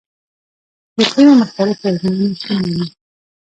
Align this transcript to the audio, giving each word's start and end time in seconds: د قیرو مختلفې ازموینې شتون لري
د 0.97 0.99
قیرو 1.11 1.33
مختلفې 1.41 1.85
ازموینې 1.91 2.35
شتون 2.39 2.57
لري 2.65 2.85